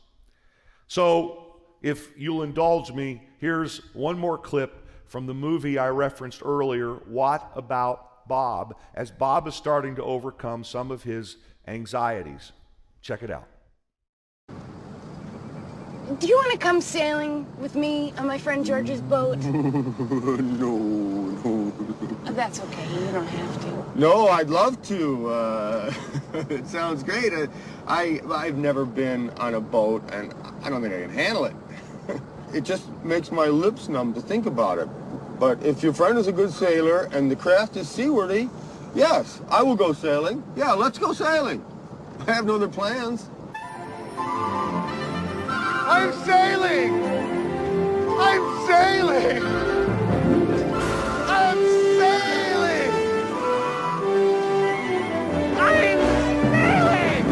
[0.88, 6.97] So, if you'll indulge me, here's one more clip from the movie I referenced earlier,
[7.07, 12.53] What About Bob, as Bob is starting to overcome some of his anxieties.
[13.00, 13.46] Check it out.
[16.20, 19.38] Do you want to come sailing with me on my friend George's boat?
[19.38, 21.33] no, no.
[21.46, 22.87] Oh, that's okay.
[22.92, 23.98] You don't have to.
[23.98, 25.29] No, I'd love to.
[25.29, 25.94] Uh,
[26.50, 27.33] it sounds great.
[27.33, 27.46] Uh,
[27.87, 31.57] I, I've never been on a boat, and I don't think I can handle it.
[32.55, 34.88] it just makes my lips numb to think about it.
[35.38, 38.48] But if your friend is a good sailor and the craft is seaworthy,
[38.95, 40.45] Yes, I will go sailing.
[40.55, 41.65] Yeah, let's go sailing.
[42.29, 43.29] I have no other plans.
[44.17, 47.05] I'm sailing!
[48.17, 49.43] I'm sailing!
[51.27, 51.59] I'm
[51.97, 52.33] sailing!
[52.39, 52.93] I'm sailing!
[55.59, 55.99] I'm
[56.53, 57.25] sailing!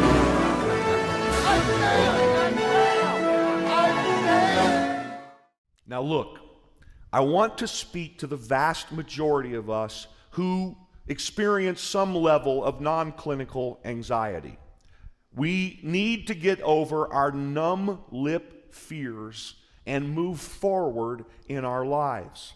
[1.46, 2.62] I'm sailing!
[3.68, 5.22] I'm sailing!
[5.86, 6.38] Now, look,
[7.12, 12.80] I want to speak to the vast majority of us who experience some level of
[12.80, 14.58] non clinical anxiety.
[15.34, 19.54] We need to get over our numb lip fears
[19.86, 22.54] and move forward in our lives.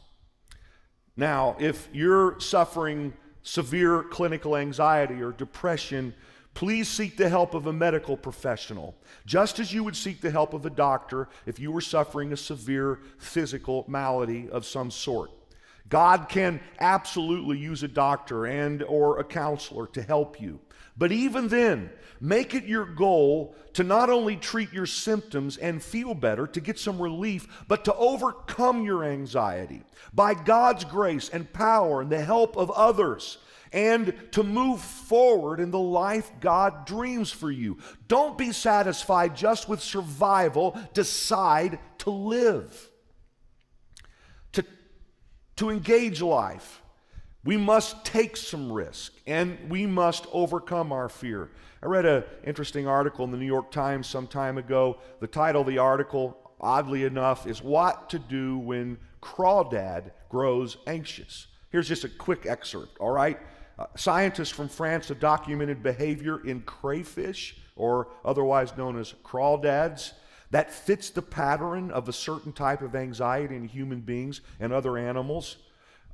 [1.17, 6.15] Now, if you're suffering severe clinical anxiety or depression,
[6.53, 10.53] please seek the help of a medical professional, just as you would seek the help
[10.53, 15.31] of a doctor if you were suffering a severe physical malady of some sort.
[15.89, 20.61] God can absolutely use a doctor and or a counselor to help you.
[20.99, 26.15] But even then, make it your goal to not only treat your symptoms and feel
[26.15, 29.83] better, to get some relief, but to overcome your anxiety
[30.15, 33.39] by God's grace and power and the help of others
[33.73, 37.77] and to move forward in the life God dreams for you.
[38.09, 42.91] Don't be satisfied just with survival, decide to live
[45.57, 46.83] to engage life,
[47.45, 51.51] we must take some risk and we must overcome our fear.
[51.83, 54.99] I read an interesting article in the New York Times some time ago.
[55.21, 61.47] The title of the article, oddly enough, is What to Do When Crawdad Grows Anxious.
[61.71, 63.39] Here's just a quick excerpt, all right?
[63.79, 70.13] Uh, scientists from France have documented behavior in crayfish, or otherwise known as crawdads,
[70.51, 74.97] that fits the pattern of a certain type of anxiety in human beings and other
[74.97, 75.57] animals.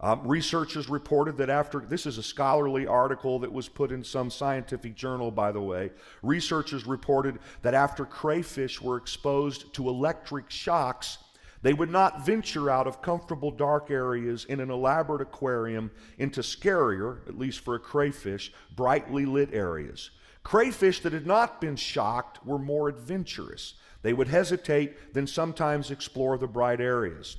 [0.00, 4.30] Um, researchers reported that after, this is a scholarly article that was put in some
[4.30, 5.92] scientific journal, by the way.
[6.22, 11.18] Researchers reported that after crayfish were exposed to electric shocks,
[11.62, 17.26] they would not venture out of comfortable dark areas in an elaborate aquarium into scarier,
[17.28, 20.10] at least for a crayfish, brightly lit areas.
[20.42, 23.74] Crayfish that had not been shocked were more adventurous.
[24.02, 27.36] They would hesitate, then sometimes explore the bright areas.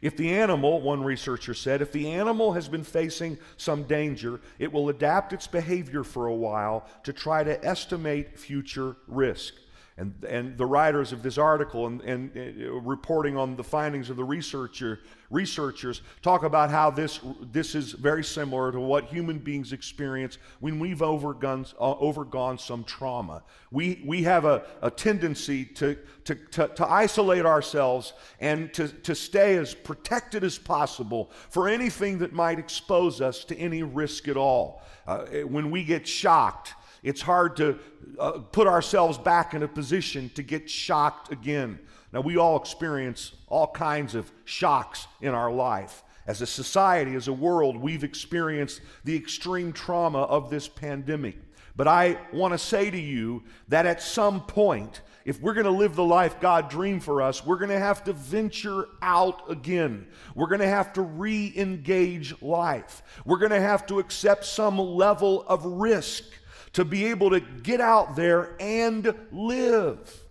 [0.00, 4.72] If the animal, one researcher said, if the animal has been facing some danger, it
[4.72, 9.54] will adapt its behavior for a while to try to estimate future risk.
[9.96, 14.16] And, and the writers of this article and, and uh, reporting on the findings of
[14.16, 15.00] the researcher,
[15.30, 17.20] researchers talk about how this,
[17.52, 22.82] this is very similar to what human beings experience when we've overgone, uh, overgone some
[22.84, 23.42] trauma.
[23.70, 29.14] We, we have a, a tendency to, to, to, to isolate ourselves and to, to
[29.14, 34.36] stay as protected as possible for anything that might expose us to any risk at
[34.36, 34.82] all.
[35.06, 37.78] Uh, when we get shocked, it's hard to
[38.18, 41.78] uh, put ourselves back in a position to get shocked again.
[42.12, 46.02] Now, we all experience all kinds of shocks in our life.
[46.26, 51.36] As a society, as a world, we've experienced the extreme trauma of this pandemic.
[51.76, 55.70] But I want to say to you that at some point, if we're going to
[55.70, 60.06] live the life God dreamed for us, we're going to have to venture out again.
[60.34, 63.02] We're going to have to re engage life.
[63.24, 66.24] We're going to have to accept some level of risk
[66.72, 70.22] to be able to get out there and live.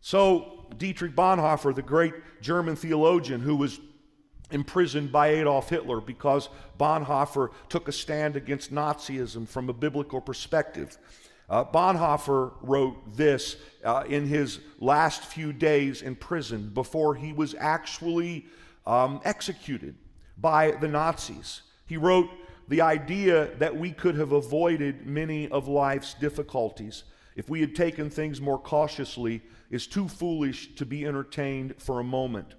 [0.00, 3.80] So, Dietrich Bonhoeffer, the great German theologian who was
[4.50, 6.48] imprisoned by Adolf Hitler because
[6.78, 10.96] Bonhoeffer took a stand against Nazism from a biblical perspective.
[11.48, 17.54] Uh, Bonhoeffer wrote this uh, in his last few days in prison before he was
[17.58, 18.46] actually
[18.86, 19.94] um, executed
[20.36, 21.62] by the Nazis.
[21.86, 22.28] He wrote,
[22.68, 27.04] The idea that we could have avoided many of life's difficulties
[27.34, 32.04] if we had taken things more cautiously is too foolish to be entertained for a
[32.04, 32.54] moment.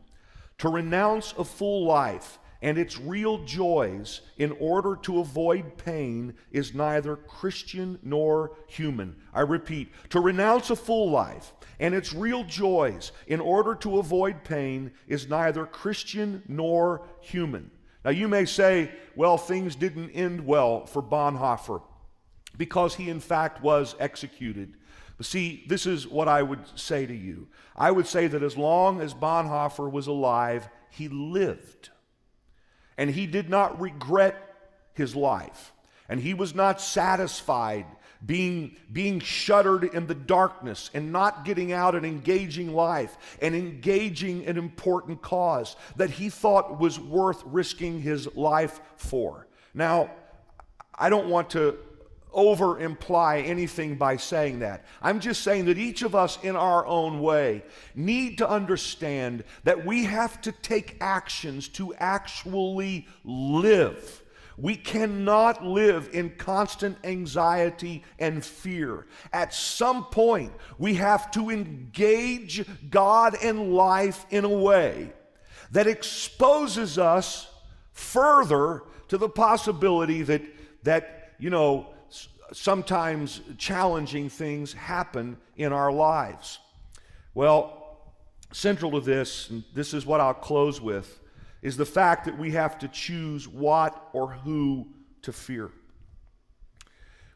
[0.60, 6.74] To renounce a full life and its real joys in order to avoid pain is
[6.74, 9.16] neither Christian nor human.
[9.34, 14.44] I repeat, to renounce a full life and its real joys in order to avoid
[14.44, 17.72] pain is neither Christian nor human.
[18.04, 21.82] Now, you may say, well, things didn't end well for Bonhoeffer
[22.58, 24.76] because he, in fact, was executed.
[25.18, 27.48] But see, this is what I would say to you.
[27.76, 31.90] I would say that as long as Bonhoeffer was alive, he lived.
[32.98, 34.36] And he did not regret
[34.94, 35.74] his life.
[36.08, 37.86] And he was not satisfied
[38.26, 44.46] being, being shuttered in the darkness and not getting out and engaging life and engaging
[44.46, 49.48] an important cause that he thought was worth risking his life for.
[49.74, 50.12] Now,
[50.94, 51.78] I don't want to
[52.32, 54.86] over imply anything by saying that.
[55.02, 57.64] I'm just saying that each of us, in our own way,
[57.96, 64.24] need to understand that we have to take actions to actually live.
[64.62, 69.08] We cannot live in constant anxiety and fear.
[69.32, 75.14] At some point, we have to engage God and life in a way
[75.72, 77.48] that exposes us
[77.94, 80.42] further to the possibility that,
[80.84, 81.94] that you know,
[82.52, 86.60] sometimes challenging things happen in our lives.
[87.34, 88.02] Well,
[88.52, 91.20] central to this, and this is what I'll close with,
[91.62, 94.88] is the fact that we have to choose what or who
[95.22, 95.72] to fear.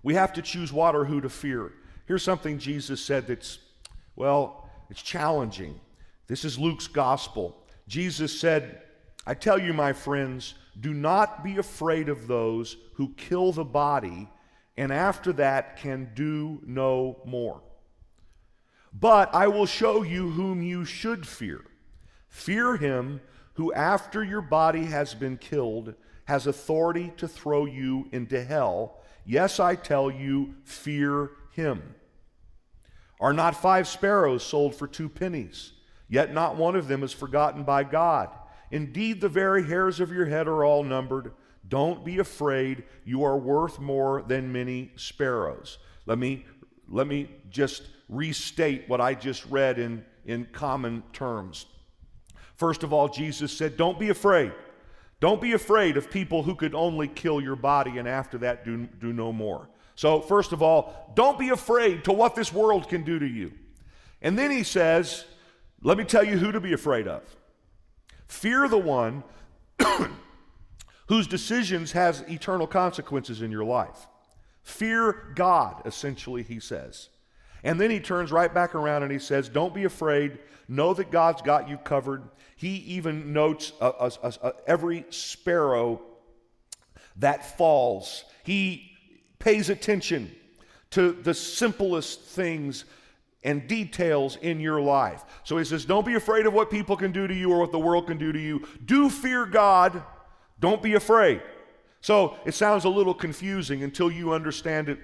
[0.02, 1.74] We have to choose what or who to fear.
[2.06, 3.60] Here's something Jesus said that's,
[4.16, 5.80] well, it's challenging.
[6.28, 7.58] This is Luke's gospel.
[7.88, 8.82] Jesus said,
[9.26, 14.30] I tell you, my friends, do not be afraid of those who kill the body
[14.78, 17.62] and after that can do no more.
[18.92, 21.64] But I will show you whom you should fear.
[22.30, 23.22] Fear him
[23.54, 25.94] who, after your body has been killed,
[26.26, 29.02] has authority to throw you into hell.
[29.26, 31.96] Yes, I tell you, fear him.
[33.20, 35.74] Are not five sparrows sold for two pennies?
[36.10, 38.30] Yet not one of them is forgotten by God.
[38.72, 41.34] Indeed, the very hairs of your head are all numbered.
[41.68, 42.84] Don't be afraid.
[43.06, 45.78] You are worth more than many sparrows.
[46.06, 46.46] Let me,
[46.90, 51.66] let me just restate what I just read in, in common terms.
[52.56, 54.52] First of all, Jesus said, Don't be afraid.
[55.20, 58.86] Don't be afraid of people who could only kill your body and after that do,
[59.00, 59.70] do no more.
[59.96, 63.54] So, first of all, don't be afraid to what this world can do to you.
[64.22, 65.26] And then he says,
[65.82, 67.22] Let me tell you who to be afraid of.
[68.28, 69.24] Fear the one
[71.08, 74.08] whose decisions has eternal consequences in your life.
[74.64, 77.10] Fear God, essentially, he says.
[77.64, 80.40] And then he turns right back around and he says, Don't be afraid.
[80.68, 82.24] Know that God's got you covered.
[82.56, 86.02] He even notes uh, uh, uh, every sparrow
[87.18, 88.24] that falls.
[88.44, 88.92] He
[89.40, 90.34] pays attention
[90.92, 92.86] to the simplest things
[93.44, 95.24] and details in your life.
[95.44, 97.72] So he says, Don't be afraid of what people can do to you or what
[97.72, 98.66] the world can do to you.
[98.86, 100.02] Do fear God
[100.60, 101.42] don't be afraid.
[102.00, 105.00] So it sounds a little confusing until you understand it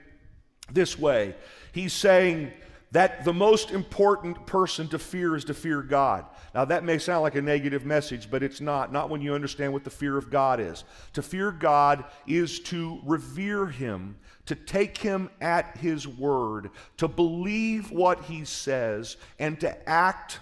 [0.71, 1.35] this way.
[1.73, 2.53] He's saying
[2.91, 6.25] that the most important person to fear is to fear God.
[6.55, 8.91] Now, that may sound like a negative message, but it's not.
[8.91, 10.83] Not when you understand what the fear of God is.
[11.13, 14.17] To fear God is to revere Him,
[14.47, 20.39] to take Him at His word, to believe what He says, and to act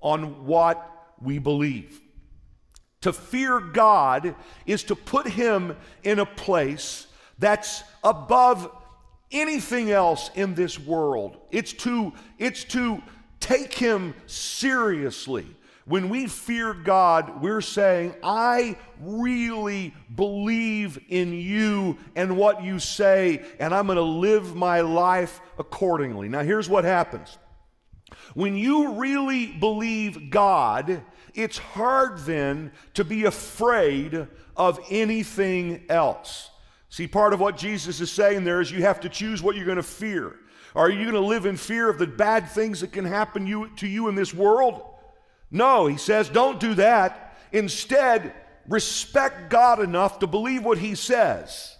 [0.00, 2.00] on what we believe.
[3.00, 8.70] To fear God is to put Him in a place that's above
[9.30, 11.36] anything else in this world.
[11.50, 13.02] It's to, it's to
[13.38, 15.46] take Him seriously.
[15.86, 23.44] When we fear God, we're saying, I really believe in you and what you say,
[23.58, 26.28] and I'm going to live my life accordingly.
[26.28, 27.38] Now, here's what happens
[28.34, 31.02] when you really believe God,
[31.34, 36.50] it's hard then to be afraid of anything else.
[36.90, 39.64] See, part of what Jesus is saying there is you have to choose what you're
[39.64, 40.36] going to fear.
[40.74, 43.70] Are you going to live in fear of the bad things that can happen you,
[43.76, 44.82] to you in this world?
[45.50, 47.36] No, he says, don't do that.
[47.52, 48.34] Instead,
[48.68, 51.76] respect God enough to believe what he says.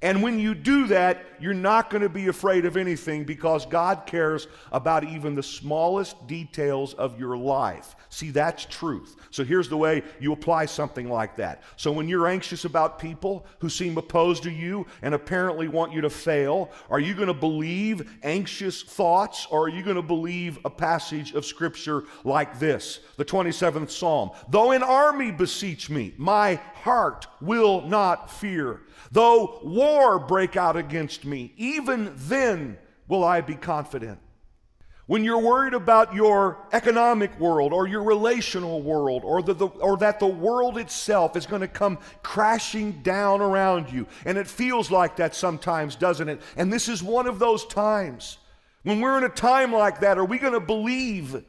[0.00, 4.06] And when you do that, you're not going to be afraid of anything because God
[4.06, 7.96] cares about even the smallest details of your life.
[8.08, 9.16] See, that's truth.
[9.30, 11.62] So here's the way you apply something like that.
[11.76, 16.02] So when you're anxious about people who seem opposed to you and apparently want you
[16.02, 20.58] to fail, are you going to believe anxious thoughts or are you going to believe
[20.64, 23.00] a passage of Scripture like this?
[23.16, 24.30] The 27th Psalm.
[24.48, 28.82] Though an army beseech me, my heart will not fear.
[29.10, 32.78] Though war break out against me, even then
[33.08, 34.18] will I be confident.
[35.06, 39.96] When you're worried about your economic world or your relational world or, the, the, or
[39.98, 44.90] that the world itself is going to come crashing down around you, and it feels
[44.90, 46.40] like that sometimes, doesn't it?
[46.56, 48.38] And this is one of those times.
[48.84, 51.44] When we're in a time like that, are we going to believe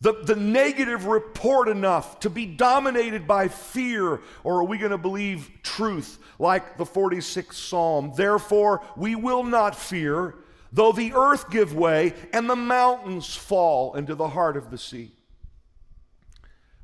[0.00, 4.98] the, the negative report enough to be dominated by fear, or are we going to
[4.98, 8.12] believe truth like the 46th Psalm?
[8.14, 10.34] Therefore, we will not fear,
[10.70, 15.12] though the earth give way and the mountains fall into the heart of the sea.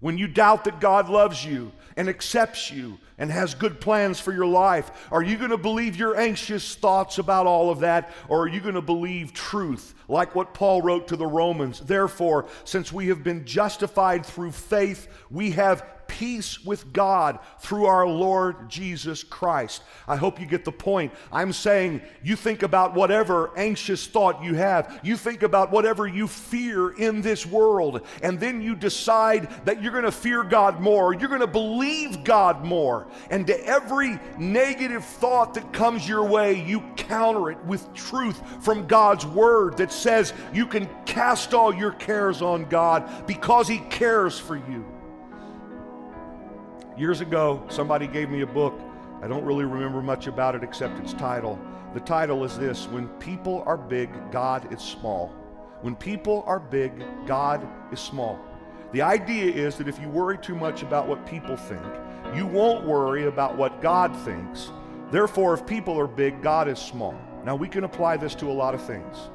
[0.00, 4.32] When you doubt that God loves you and accepts you and has good plans for
[4.32, 8.42] your life, are you going to believe your anxious thoughts about all of that, or
[8.42, 11.80] are you going to believe truth, like what Paul wrote to the Romans?
[11.80, 18.06] Therefore, since we have been justified through faith, we have peace with God through our
[18.06, 19.82] Lord Jesus Christ.
[20.06, 21.10] I hope you get the point.
[21.32, 26.28] I'm saying you think about whatever anxious thought you have, you think about whatever you
[26.28, 31.14] fear in this world, and then you decide that you're going to fear God more,
[31.14, 31.46] you're going to
[31.82, 33.08] believe God more.
[33.30, 38.86] And to every negative thought that comes your way, you counter it with truth from
[38.86, 44.38] God's word that says you can cast all your cares on God because He cares
[44.38, 44.84] for you.
[46.96, 48.78] Years ago, somebody gave me a book.
[49.22, 51.58] I don't really remember much about it except its title.
[51.94, 55.28] The title is this When People Are Big, God is Small.
[55.80, 56.92] When people are big,
[57.26, 58.38] God is small.
[58.92, 61.82] The idea is that if you worry too much about what people think,
[62.34, 64.70] you won't worry about what God thinks.
[65.10, 67.18] Therefore, if people are big, God is small.
[67.44, 69.30] Now, we can apply this to a lot of things.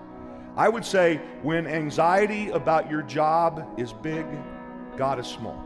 [0.55, 4.25] I would say when anxiety about your job is big,
[4.95, 5.57] God is small.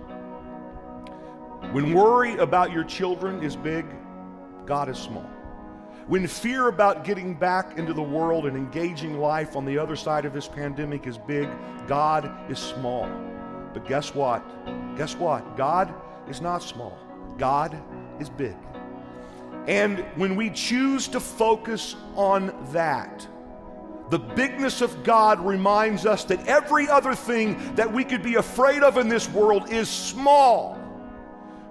[1.71, 3.85] When worry about your children is big,
[4.65, 5.29] God is small.
[6.07, 10.25] When fear about getting back into the world and engaging life on the other side
[10.25, 11.47] of this pandemic is big,
[11.87, 13.07] God is small.
[13.73, 14.43] But guess what?
[14.97, 15.57] Guess what?
[15.57, 15.93] God
[16.27, 16.97] is not small.
[17.37, 17.81] God
[18.19, 18.55] is big.
[19.67, 23.27] And when we choose to focus on that,
[24.09, 28.83] the bigness of God reminds us that every other thing that we could be afraid
[28.83, 30.80] of in this world is small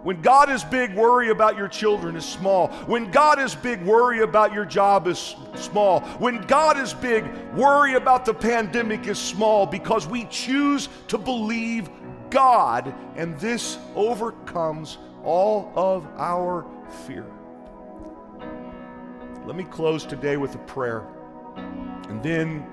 [0.02, 2.68] when God is big, worry about your children is small.
[2.86, 6.00] When God is big, worry about your job is small.
[6.18, 7.24] When God is big,
[7.54, 11.90] worry about the pandemic is small because we choose to believe
[12.30, 16.64] God, and this overcomes all of our
[17.06, 17.26] fear.
[19.44, 21.06] Let me close today with a prayer,
[22.08, 22.66] and then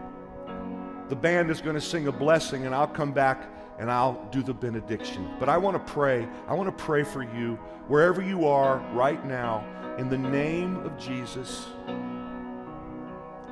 [1.09, 3.49] the band is going to sing a blessing, and I'll come back
[3.79, 5.29] and I'll do the benediction.
[5.39, 6.27] But I want to pray.
[6.47, 7.55] I want to pray for you
[7.87, 9.65] wherever you are right now
[9.97, 11.67] in the name of Jesus.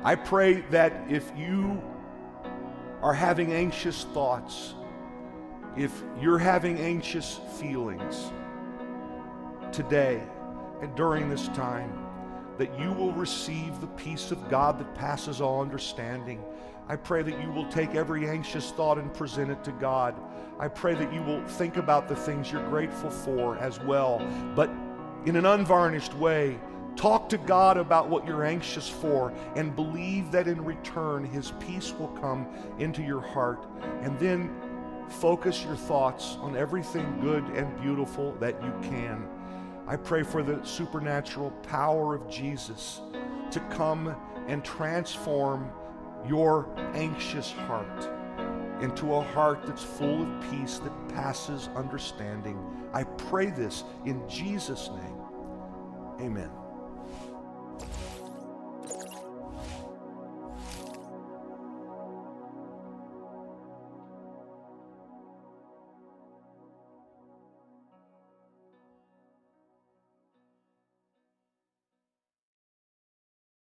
[0.04, 1.82] I pray that if you
[3.02, 4.74] are having anxious thoughts,
[5.76, 8.32] if you're having anxious feelings
[9.72, 10.22] today
[10.80, 11.92] and during this time,
[12.58, 16.42] that you will receive the peace of God that passes all understanding
[16.88, 20.14] I pray that you will take every anxious thought and present it to God.
[20.58, 24.20] I pray that you will think about the things you're grateful for as well,
[24.54, 24.70] but
[25.26, 26.58] in an unvarnished way.
[26.94, 31.92] Talk to God about what you're anxious for and believe that in return His peace
[31.92, 32.46] will come
[32.78, 33.66] into your heart.
[34.00, 34.50] And then
[35.08, 39.28] focus your thoughts on everything good and beautiful that you can.
[39.86, 43.02] I pray for the supernatural power of Jesus
[43.50, 44.16] to come
[44.48, 45.70] and transform
[46.26, 48.08] your anxious heart.
[48.82, 52.58] into a heart that's full of peace that passes understanding.
[52.92, 55.16] I pray this in Jesus' name.
[56.20, 56.50] Amen.